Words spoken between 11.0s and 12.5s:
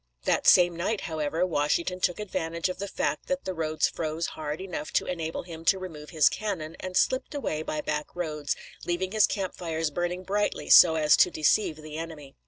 to deceive the enemy.